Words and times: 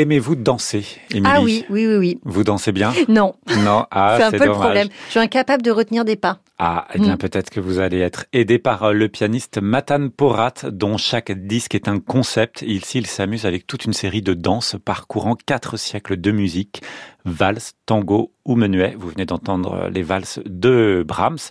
Aimez-vous 0.00 0.34
danser, 0.34 0.86
Émilie 1.10 1.30
Ah 1.30 1.42
oui, 1.42 1.66
oui, 1.68 1.86
oui, 1.86 1.96
oui. 1.96 2.20
Vous 2.24 2.42
dansez 2.42 2.72
bien? 2.72 2.90
Non. 3.08 3.34
Non, 3.62 3.84
ah, 3.90 4.16
c'est 4.16 4.22
un 4.24 4.30
peu 4.30 4.46
le 4.46 4.52
problème. 4.52 4.88
Je 5.08 5.10
suis 5.10 5.20
incapable 5.20 5.62
de 5.62 5.70
retenir 5.70 6.06
des 6.06 6.16
pas. 6.16 6.38
Ah, 6.58 6.86
eh 6.94 6.98
bien 6.98 7.16
Mm. 7.16 7.18
peut-être 7.18 7.50
que 7.50 7.60
vous 7.60 7.80
allez 7.80 7.98
être 7.98 8.24
aidé 8.32 8.58
par 8.58 8.82
euh, 8.84 8.92
le 8.94 9.08
pianiste 9.08 9.58
Matan 9.60 10.08
Porat, 10.08 10.54
dont 10.70 10.96
chaque 10.96 11.32
disque 11.32 11.74
est 11.74 11.86
un 11.86 11.98
concept. 11.98 12.62
Ici, 12.62 12.96
il 12.98 13.06
s'amuse 13.06 13.44
avec 13.44 13.66
toute 13.66 13.84
une 13.84 13.92
série 13.92 14.22
de 14.22 14.32
danses 14.32 14.76
parcourant 14.82 15.36
quatre 15.36 15.76
siècles 15.76 16.18
de 16.18 16.30
musique, 16.30 16.82
valse, 17.24 17.72
tango 17.86 18.32
ou 18.44 18.56
menuet. 18.56 18.94
Vous 18.98 19.08
venez 19.08 19.26
d'entendre 19.26 19.74
euh, 19.74 19.90
les 19.90 20.02
valses 20.02 20.40
de 20.46 21.04
Brahms. 21.06 21.50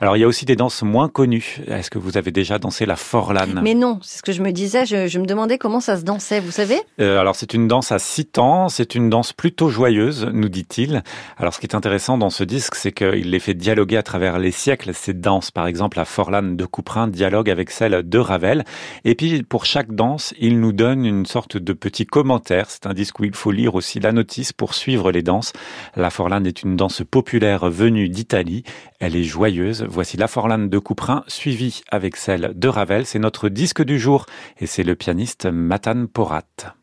Alors, 0.00 0.16
il 0.16 0.20
y 0.20 0.24
a 0.24 0.26
aussi 0.26 0.44
des 0.44 0.56
danses 0.56 0.82
moins 0.82 1.08
connues. 1.08 1.58
Est-ce 1.66 1.90
que 1.90 1.98
vous 1.98 2.16
avez 2.16 2.30
déjà 2.30 2.58
dansé 2.58 2.86
la 2.86 2.96
forlane? 2.96 3.60
Mais 3.62 3.74
non, 3.74 3.98
c'est 4.02 4.18
ce 4.18 4.22
que 4.22 4.32
je 4.32 4.42
me 4.42 4.52
disais. 4.52 4.86
Je, 4.86 5.08
je 5.08 5.18
me 5.18 5.26
demandais 5.26 5.58
comment 5.58 5.80
ça 5.80 5.96
se 5.96 6.04
dansait, 6.04 6.40
vous 6.40 6.50
savez? 6.50 6.80
Euh, 7.00 7.18
alors 7.18 7.36
c'est 7.36 7.54
une 7.54 7.68
danse 7.68 7.92
à 7.92 7.98
six 7.98 8.24
temps, 8.24 8.68
c'est 8.68 8.94
une 8.94 9.10
danse 9.10 9.32
plutôt 9.32 9.68
joyeuse, 9.68 10.28
nous 10.32 10.48
dit-il. 10.48 11.02
Alors 11.36 11.52
ce 11.54 11.60
qui 11.60 11.66
est 11.66 11.74
intéressant 11.74 12.18
dans 12.18 12.30
ce 12.30 12.44
disque, 12.44 12.74
c'est 12.76 12.92
qu'il 12.92 13.30
les 13.30 13.40
fait 13.40 13.54
dialoguer 13.54 13.96
à 13.96 14.02
travers 14.02 14.38
les 14.38 14.52
siècles. 14.52 14.94
Ces 14.94 15.14
danses, 15.14 15.50
par 15.50 15.66
exemple, 15.66 15.98
la 15.98 16.04
Forlane 16.04 16.56
de 16.56 16.64
Couperin 16.64 17.08
dialogue 17.08 17.50
avec 17.50 17.70
celle 17.70 18.08
de 18.08 18.18
Ravel. 18.18 18.64
Et 19.04 19.14
puis 19.14 19.42
pour 19.42 19.64
chaque 19.64 19.94
danse, 19.94 20.34
il 20.38 20.60
nous 20.60 20.72
donne 20.72 21.04
une 21.04 21.26
sorte 21.26 21.56
de 21.56 21.72
petit 21.72 22.06
commentaire. 22.06 22.70
C'est 22.70 22.86
un 22.86 22.94
disque 22.94 23.18
où 23.20 23.24
il 23.24 23.34
faut 23.34 23.50
lire 23.50 23.74
aussi 23.74 24.00
la 24.00 24.12
notice 24.12 24.52
pour 24.52 24.74
suivre 24.74 25.07
les 25.10 25.22
danses. 25.22 25.52
La 25.96 26.10
Forlane 26.10 26.46
est 26.46 26.62
une 26.62 26.76
danse 26.76 27.02
populaire 27.08 27.68
venue 27.70 28.08
d'Italie. 28.08 28.64
Elle 29.00 29.16
est 29.16 29.24
joyeuse. 29.24 29.86
Voici 29.88 30.16
la 30.16 30.28
Forlane 30.28 30.68
de 30.68 30.78
Couperin 30.78 31.24
suivie 31.28 31.82
avec 31.90 32.16
celle 32.16 32.52
de 32.54 32.68
Ravel. 32.68 33.06
C'est 33.06 33.18
notre 33.18 33.48
disque 33.48 33.82
du 33.82 33.98
jour 33.98 34.26
et 34.58 34.66
c'est 34.66 34.84
le 34.84 34.94
pianiste 34.94 35.46
Matan 35.46 36.06
Porat. 36.06 36.77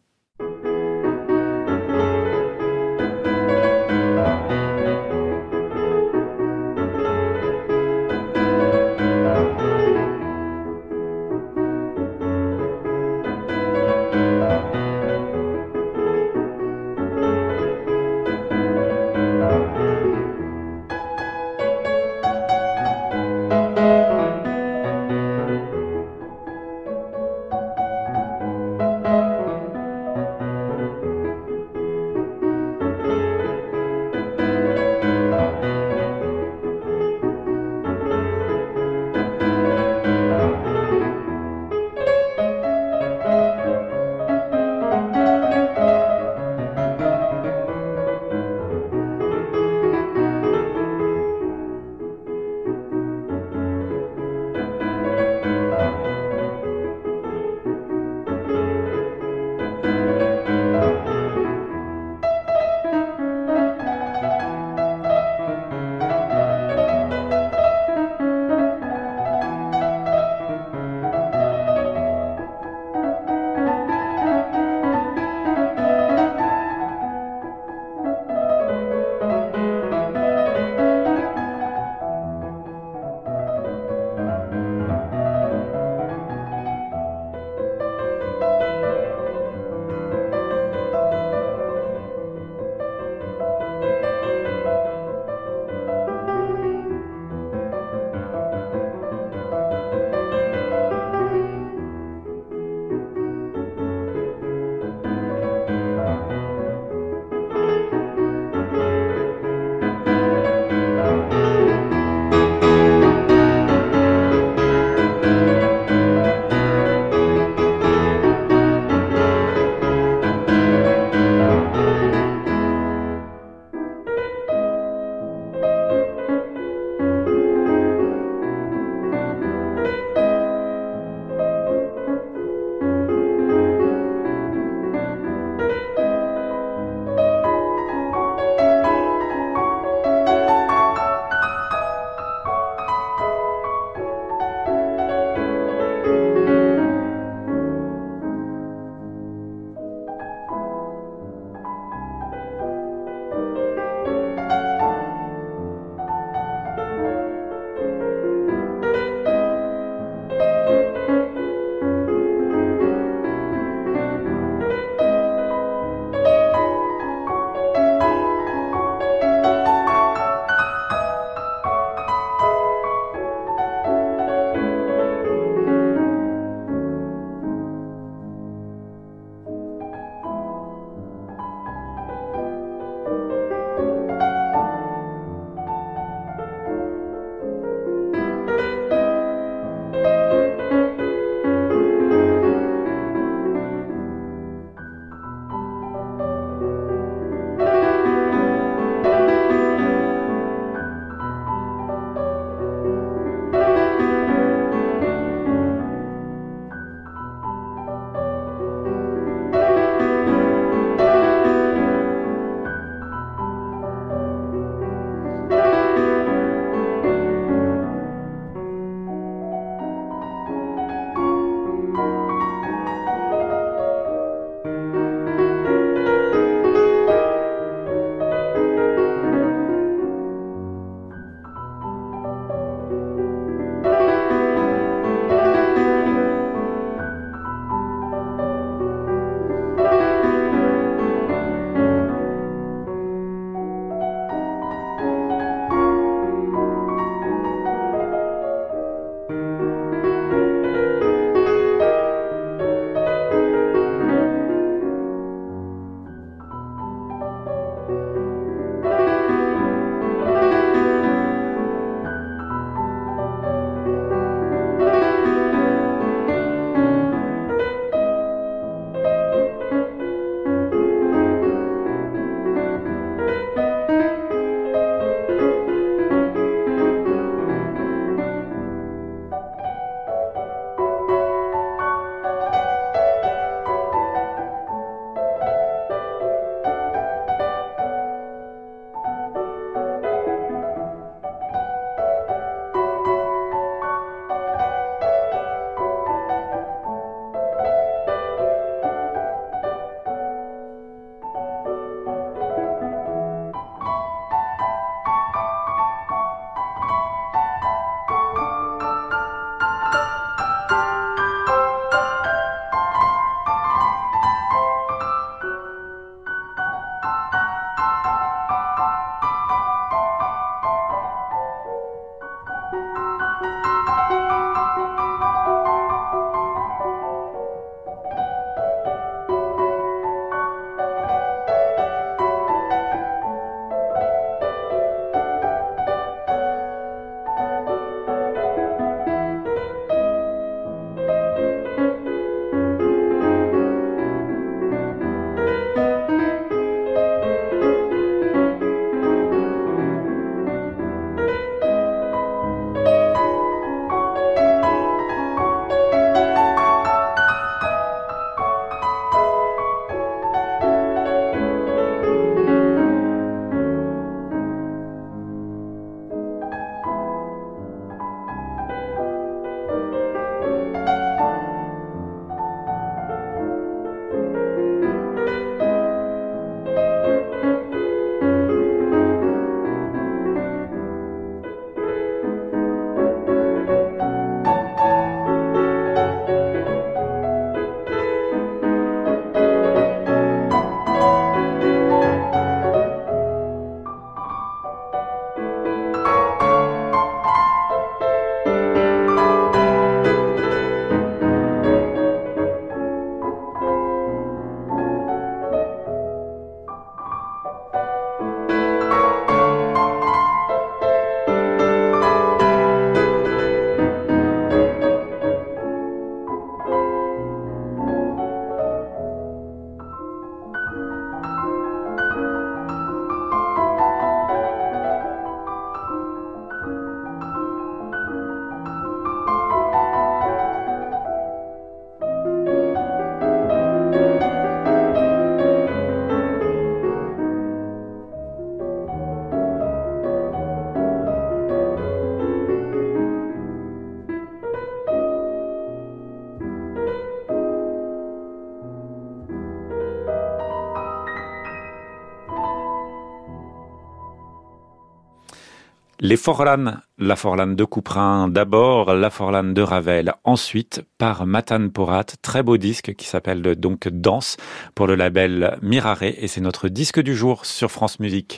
Les 456.07 456.17
Forlanes, 456.17 456.81
la 456.99 457.15
Forlane 457.15 457.55
de 457.55 457.63
Couperin 457.63 458.27
d'abord, 458.27 458.93
la 458.93 459.09
Forlane 459.09 459.55
de 459.55 459.63
Ravel 459.63 460.13
ensuite, 460.23 460.83
par 460.99 461.25
Matan 461.25 461.69
Porat, 461.69 462.05
très 462.21 462.43
beau 462.43 462.57
disque 462.57 462.93
qui 462.93 463.07
s'appelle 463.07 463.41
donc 463.41 463.87
Danse 463.87 464.37
pour 464.75 464.85
le 464.85 464.93
label 464.93 465.57
Mirare 465.63 466.03
et 466.03 466.27
c'est 466.27 466.41
notre 466.41 466.69
disque 466.69 467.01
du 467.01 467.15
jour 467.15 467.47
sur 467.47 467.71
France 467.71 467.99
Musique. 467.99 468.33